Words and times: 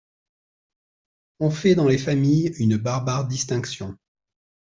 On 1.39 1.51
fait 1.51 1.75
dans 1.75 1.85
les 1.87 1.99
familles 1.99 2.55
une 2.57 2.75
barbare 2.77 3.27
distinction. 3.27 3.95